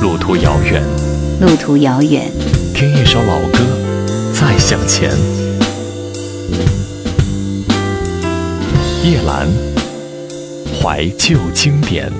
[0.00, 0.80] 路途遥远，
[1.40, 2.30] 路途遥远，
[2.72, 3.58] 听一首老歌，
[4.32, 5.10] 再向前。
[9.02, 9.48] 叶兰，
[10.80, 12.12] 怀旧经典。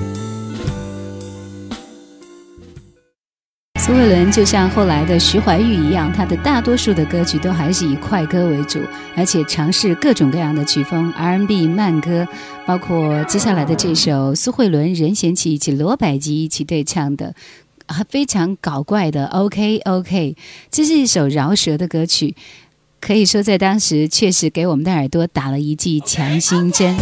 [3.79, 8.79] 苏慧伦就像后来的徐怀钰一样，她的大多数的歌曲都还是以快歌为主，
[9.15, 12.27] 而且尝试各种各样的曲风，R&B、慢歌，
[12.67, 17.33] 包括接下来的这首苏慧伦、任贤齐以及罗百吉一起对唱的。
[18.09, 20.35] 非常搞怪的，OK OK，
[20.71, 22.35] 这是一首饶舌的歌曲，
[23.01, 26.95] 可以说在当时确实给我们的耳朵打了一剂强心针。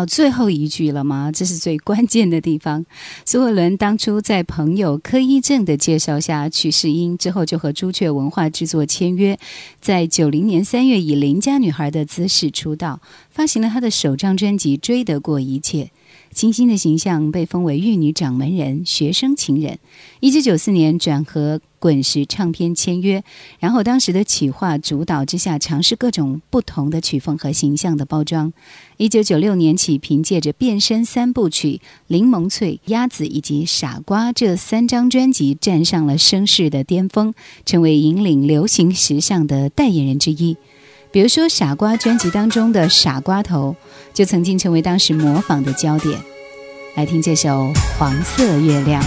[0.00, 1.30] 到最后一句了吗？
[1.30, 2.86] 这是最关键的地方。
[3.26, 9.38] 苏慧伦当初在朋友柯一正的介绍下去试音之后，就和朱雀文化制作签约，
[9.78, 13.00] 在九零年三月以邻家女孩的姿势出道，
[13.30, 15.84] 发行了她的首张专辑《追得过一切》。
[16.32, 19.78] 清新的形象被封为玉女掌门人、学生情人。
[20.20, 23.22] 一九九四年转和滚石唱片签约，
[23.58, 28.52] 然后当时的企划主导之下，尝试各种不同的曲风和形象的包装。
[28.96, 37.34] 一九九六年起，凭借着变身三部曲《柠檬脆》《鸭子》以及《傻瓜》这三张专辑，站上了声势的巅峰，
[37.66, 40.56] 成为引领流行时尚的代言人之一。
[41.10, 43.74] 比如说，《傻瓜》专辑当中的“傻瓜头”
[44.14, 46.18] 就曾经成为当时模仿的焦点。
[46.96, 47.48] 来听这首
[47.98, 49.02] 《黄色月亮》。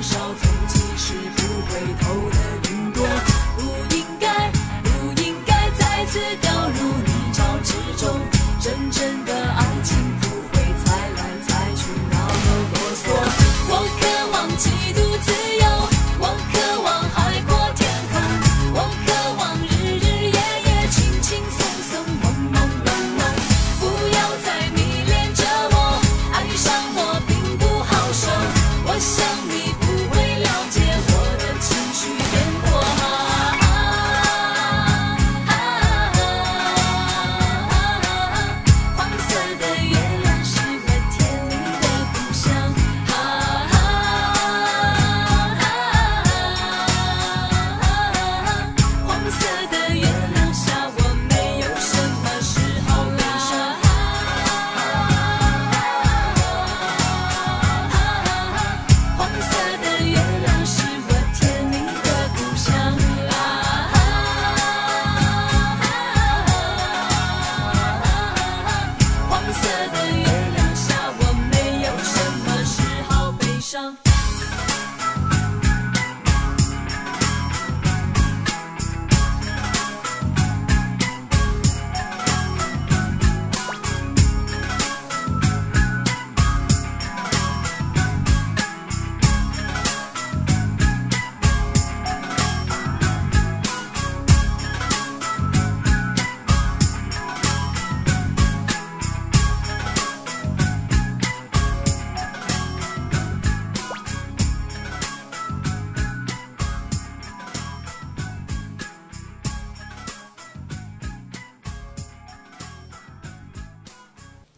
[0.00, 0.77] 至少曾经。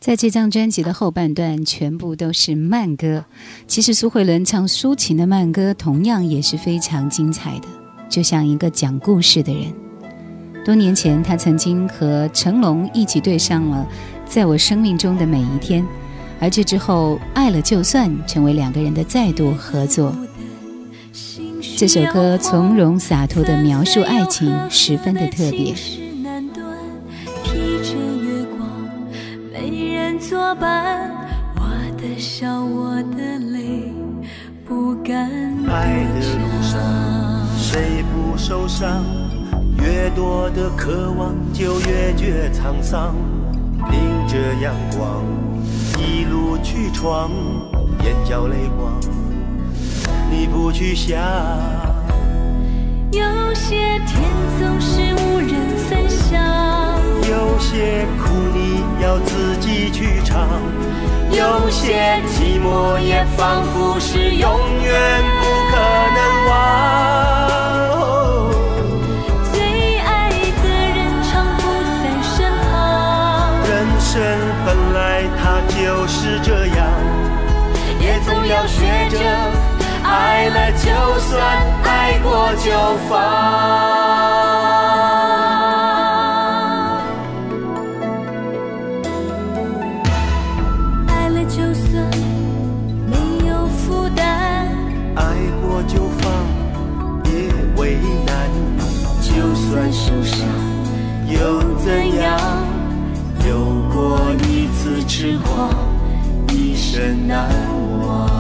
[0.01, 3.23] 在这张专辑的后半段，全部都是慢歌。
[3.67, 7.69] 其实苏慧伦唱抒情的慢歌，同样也是非常精彩的，
[8.09, 9.65] 就像一个讲故事的人。
[10.65, 13.87] 多年前，他曾经和成龙一起对上了
[14.31, 15.83] 《在我生命中的每一天》，
[16.41, 20.17] 而这之后，《爱了就算》成为两个人的再度合作。
[21.77, 25.75] 这首歌从容洒脱地描述爱情，十分的特别。
[30.51, 30.57] 我
[31.97, 33.93] 的笑，我的泪，
[34.67, 35.31] 不敢
[35.69, 36.81] 爱的路上，
[37.57, 39.05] 谁不受伤？
[39.79, 43.15] 越多的渴望，就越觉沧桑。
[43.93, 45.23] 迎着阳光，
[45.97, 47.31] 一路去闯，
[48.03, 48.93] 眼角泪光，
[50.31, 51.17] 你不去想。
[53.13, 54.21] 有些甜
[54.59, 56.43] 总是无人分享，
[57.23, 59.50] 有些苦你要自
[60.31, 60.49] 己去尝，
[61.31, 64.51] 有些寂寞也仿佛是永
[64.83, 65.77] 远不可
[66.15, 66.19] 能
[66.49, 66.51] 忘。
[69.53, 71.63] 最爱的人常不
[72.01, 72.37] 在身
[72.71, 72.73] 旁，
[73.69, 73.71] 人
[74.01, 74.11] 生
[74.65, 74.99] 本来
[75.37, 76.79] 它就是这样，
[78.01, 78.79] 也总要学
[79.11, 79.19] 着。
[80.03, 80.89] 爱了就
[81.21, 81.39] 算，
[81.85, 82.71] 爱过就
[83.09, 83.19] 放。
[99.93, 100.47] 受伤
[101.29, 102.39] 又怎样？
[103.49, 103.57] 有
[103.93, 105.71] 过一次痴狂，
[106.53, 107.49] 一生难
[108.03, 108.40] 忘。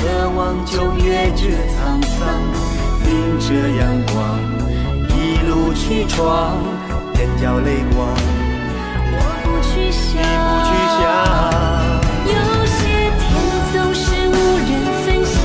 [0.00, 2.26] 渴望就越觉沧桑，
[3.04, 4.40] 迎着阳光，
[5.10, 6.56] 一路去闯，
[7.16, 8.08] 眼角泪光，
[9.12, 9.14] 我
[9.44, 10.98] 不去想，不去想。
[12.32, 12.80] 有些
[13.20, 13.22] 甜
[13.74, 14.72] 总是无人
[15.04, 15.38] 分享，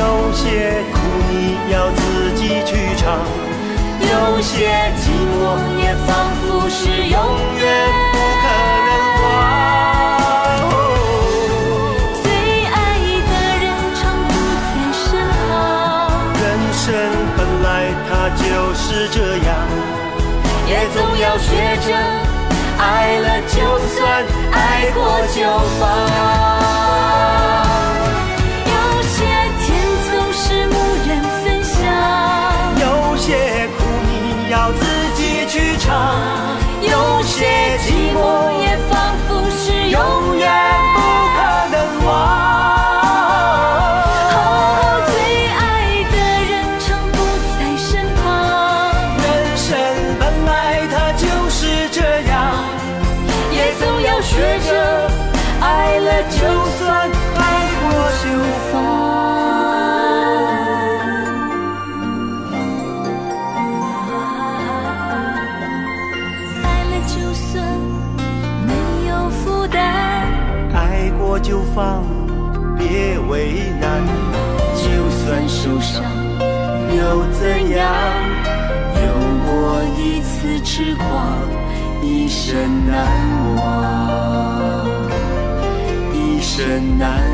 [0.00, 0.98] 有些苦
[1.30, 1.32] 你
[1.72, 2.02] 要自
[2.34, 3.22] 己去尝，
[4.00, 4.66] 有些
[4.98, 5.40] 寂寞
[5.78, 6.10] 也仿
[6.42, 7.16] 佛是永
[7.60, 7.62] 远
[18.94, 19.48] 是这样，
[20.68, 21.50] 也总要学
[21.84, 21.92] 着
[22.78, 23.56] 爱了就
[23.88, 25.02] 算，爱过
[25.34, 25.42] 就
[25.80, 25.82] 放。
[28.70, 28.72] 有
[29.02, 29.16] 些
[29.64, 29.66] 甜
[30.08, 30.72] 总是无
[31.08, 31.10] 人
[31.42, 31.82] 分享，
[32.78, 34.80] 有些苦你要自
[35.16, 36.14] 己去尝，
[36.80, 38.16] 有些寂寞
[38.60, 38.73] 也
[67.14, 67.64] 就算
[68.66, 68.72] 没
[69.08, 69.78] 有负担，
[70.74, 72.02] 爱过就放，
[72.76, 74.02] 别为难，
[74.74, 76.02] 就算受伤
[76.96, 77.86] 又怎样？
[78.96, 79.06] 有
[79.46, 81.38] 过一次痴狂，
[82.02, 82.52] 一生
[82.86, 83.06] 难
[83.56, 84.86] 忘，
[86.12, 87.33] 一生难。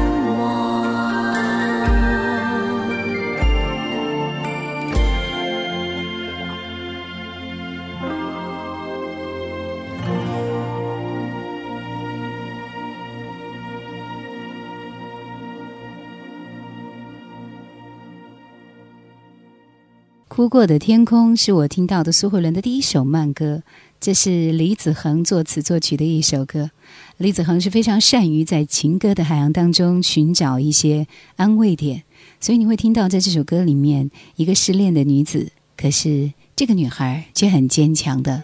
[20.40, 23.62] 哭过的天空是我听到的苏慧伦的第一首慢歌，
[24.00, 26.70] 这是李子恒作词作曲的一首歌。
[27.18, 31.06] 李子恒是非常善于在情歌的海洋当中寻找一些
[31.36, 32.04] 安慰点，
[32.40, 38.42] 所以你会听到在这首歌里面一个失恋的女子，可是这个女孩却很坚强的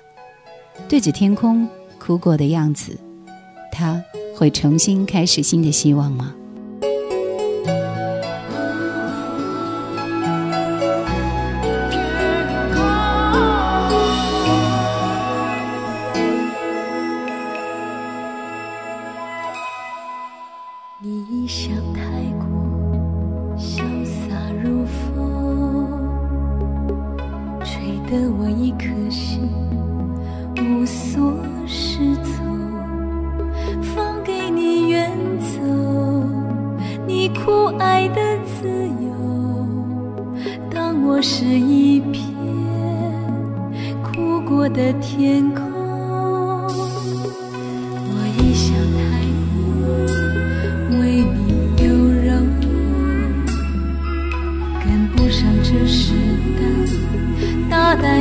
[0.90, 1.66] 对着天空
[1.98, 3.00] 哭过的样子，
[3.72, 6.34] 她会重新开始新的希望吗？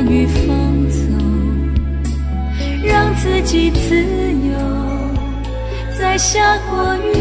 [0.08, 0.46] 雨放
[0.90, 1.74] 纵
[2.84, 4.56] 让自己自由
[5.98, 7.15] 在下过雨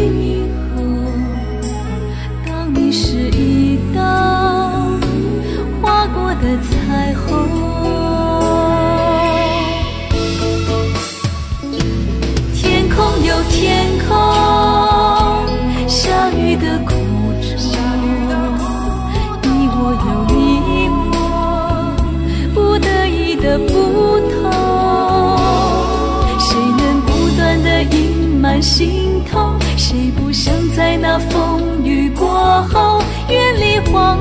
[28.64, 34.18] 心头，谁不想在那风雨过后，远离荒。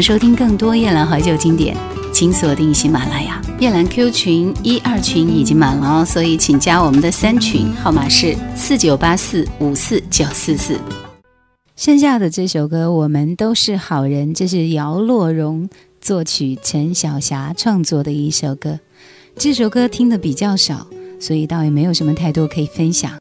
[0.00, 1.76] 收听更多夜兰怀旧经典，
[2.12, 3.40] 请锁定喜马拉雅。
[3.58, 10.78] 夜兰 Q 群一二群已经满了哦，所以请加我们的三群，号码是四九八四五四九四四。
[11.76, 15.68] 剩下的这首歌《我们都是好人》，这是姚洛荣
[16.00, 18.78] 作曲、陈小霞创作的一首歌。
[19.36, 20.86] 这首歌听的比较少，
[21.20, 23.12] 所以倒也没有什么太多可以分享。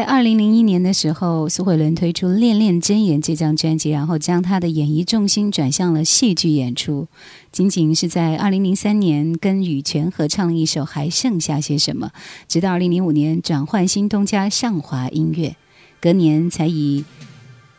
[0.00, 7.06] 在二零零一年的时候，苏慧伦推出《恋恋真言》这张专辑，然后将她的演艺重心转向了戏剧演出。
[7.52, 12.12] 仅仅是在二零零三年跟羽泉合唱了一首《还剩下些什么》，
[12.48, 15.54] 直到二零零五年转换新东家上华音乐，
[16.00, 17.04] 隔年才以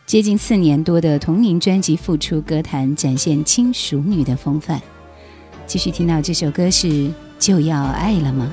[0.06, 4.80] 接近四年多的同名专辑复出歌坛，展现轻熟女的风范。
[5.66, 6.86] 继续听到这首歌是
[7.40, 8.48] 《就要爱了吗》。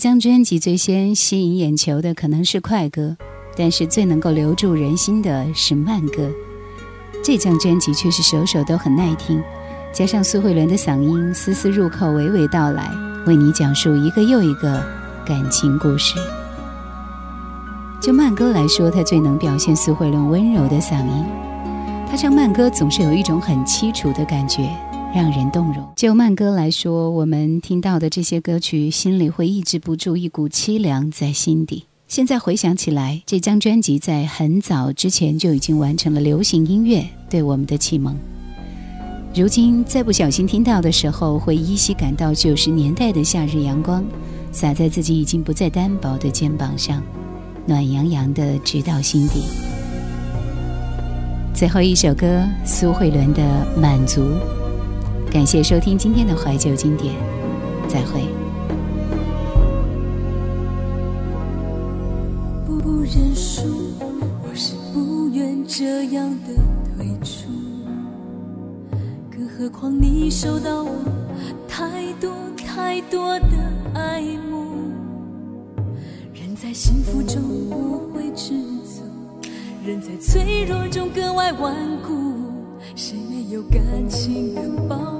[0.00, 3.14] 这张专辑最先吸引眼球的可能是快歌，
[3.54, 6.26] 但是最能够留住人心的是慢歌。
[7.22, 9.42] 这张专辑却是首首都很耐听，
[9.92, 12.90] 加上苏慧伦的嗓音丝丝入扣，娓娓道来，
[13.26, 14.82] 为你讲述一个又一个
[15.26, 16.14] 感情故事。
[18.00, 21.26] 就慢歌来说，它最能表现苏慧伦温柔的嗓音。
[22.10, 24.74] 她唱慢歌总是有一种很凄楚的感觉。
[25.14, 25.86] 让人动容。
[25.96, 31.84] 就慢歌来说，我们听到的这些歌曲，心里会抑制不住一股凄凉在心底。
[32.08, 38.16] 现在回想起来，这张专辑在很早之前就已经完成了流行音乐对我们的启蒙。
[39.32, 44.04] 如今再不小心听到的时候，会依稀感到九十年代的夏日阳光
[44.50, 47.00] 洒在自己已经不再单薄的肩膀上，
[47.64, 49.42] 暖洋洋的直到心底。
[51.54, 53.42] 最后一首歌，苏慧伦的
[53.80, 54.22] 《满足》。
[55.30, 57.14] 感谢收听今天的怀旧经典，
[57.88, 58.26] 再会。
[62.66, 63.62] 不认输，
[64.42, 66.54] 我是不愿这样的
[66.96, 67.48] 退出。
[69.30, 70.90] 更何况你收到我
[71.68, 73.56] 太多太多的
[73.94, 74.72] 爱慕。
[76.34, 77.40] 人在幸福中
[77.70, 79.02] 不会知足，
[79.86, 82.18] 人在脆弱中格外顽固。
[82.96, 85.19] 谁没有感情的包？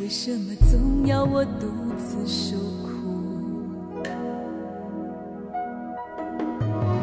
[0.00, 1.66] 为什么总要我独
[1.98, 2.88] 自受苦？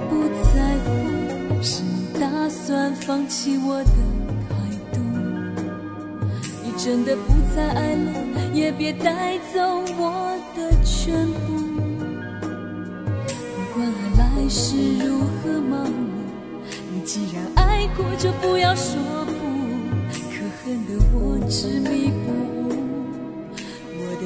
[0.10, 0.88] 不在乎
[1.62, 3.92] 是你打算放弃我的
[4.48, 4.56] 态
[4.94, 5.02] 度。
[6.64, 8.14] 你真的不再爱了，
[8.54, 9.60] 也别带走
[9.98, 11.54] 我的全部。
[13.28, 16.24] 不管爱来时如何盲目，
[16.94, 19.34] 你既然爱过，就不要说不。
[20.32, 20.46] 可。
[20.64, 22.55] 恨的我执迷不悟，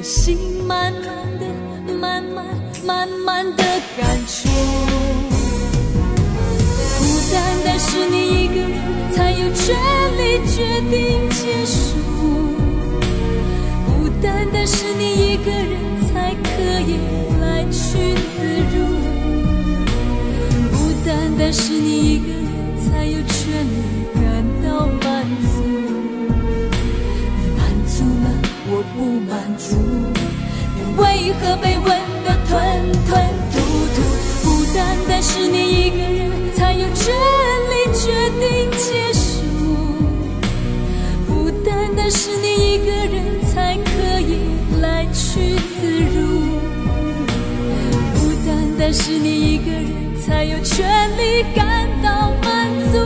[0.00, 1.04] 的心慢慢
[1.38, 1.44] 的、
[1.92, 2.46] 慢慢、
[2.86, 3.62] 慢慢的
[3.98, 4.48] 感触。
[6.98, 9.76] 不单单是你一个人才有权
[10.16, 11.98] 利决定结束，
[13.84, 15.76] 不单单是你一个人
[16.08, 16.48] 才可
[16.80, 16.96] 以
[17.38, 18.38] 来去自
[18.72, 18.74] 如，
[20.72, 22.40] 不单单是你一个人
[22.88, 23.99] 才有权利。
[29.00, 29.78] 不满足。
[30.76, 31.88] 你为何被问
[32.22, 32.52] 得吞
[33.08, 33.08] 吞
[33.50, 33.56] 吐
[33.94, 33.98] 吐？
[34.44, 37.14] 不单单是你一个人才有权
[37.70, 39.40] 利决定结束，
[41.26, 44.36] 不单单是你一个人才可以
[44.82, 45.80] 来去自
[46.14, 46.18] 如，
[48.16, 50.86] 不单单是你一个人才有权
[51.16, 52.98] 利感到满足。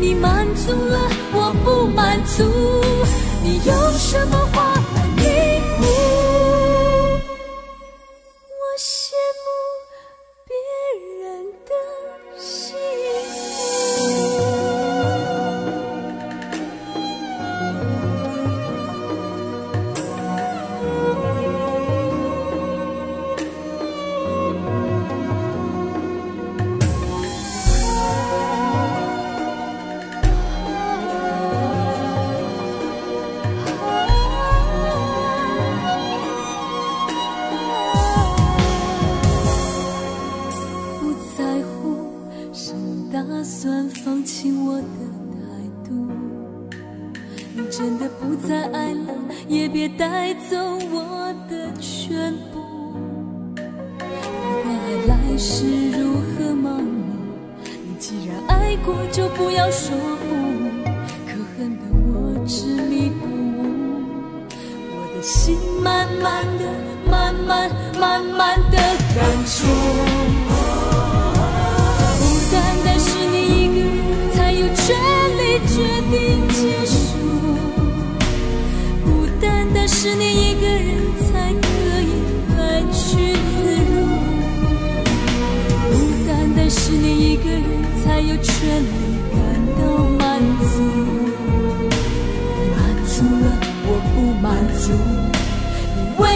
[0.00, 0.98] 你满足了，
[1.32, 2.95] 我不满足。
[3.46, 4.75] 你有什么话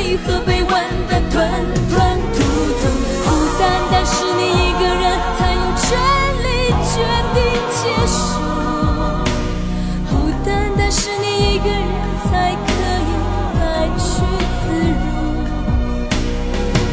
[0.01, 0.73] 为何被吻
[1.09, 1.47] 得吞
[1.91, 2.01] 吞
[2.33, 2.83] 吐吐
[3.23, 3.29] 孤
[3.61, 5.05] 单单是你一个人
[5.37, 5.87] 才有权
[6.41, 6.49] 利
[6.89, 6.95] 决
[7.35, 7.39] 定
[7.77, 8.19] 接受
[10.09, 11.85] 孤单单是你一个人
[12.25, 12.31] 才
[12.67, 12.69] 可
[13.05, 13.13] 以
[13.61, 13.63] 来
[13.99, 14.09] 去
[14.63, 14.65] 自
[14.97, 15.05] 如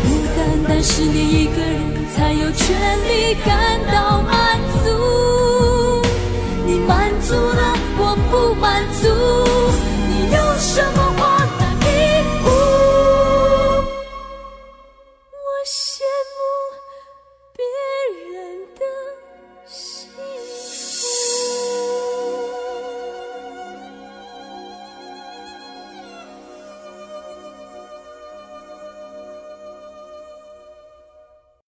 [0.04, 1.76] 孤单单是你一个人
[2.14, 2.66] 才有权
[3.08, 3.56] 利感
[3.90, 4.86] 到满足。
[6.66, 9.17] 你满足了我不满足。